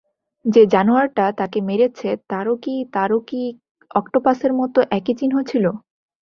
[0.45, 3.41] যে জানোয়ারটা তাকে মেরেছে, তারও কি তারও কি
[3.91, 5.65] অক্টোপাসের মতো একই চিহ্ন ছিল?